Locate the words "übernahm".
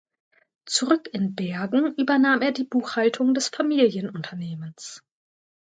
1.93-2.41